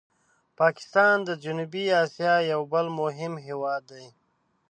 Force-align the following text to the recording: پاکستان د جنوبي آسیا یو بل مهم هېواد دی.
پاکستان 0.59 1.15
د 1.27 1.29
جنوبي 1.43 1.85
آسیا 2.03 2.35
یو 2.51 2.61
بل 2.73 2.85
مهم 3.01 3.33
هېواد 3.47 3.81
دی. 3.91 4.05